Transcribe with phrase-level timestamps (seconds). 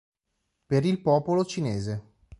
[0.65, 2.13] Per il popolo cinese.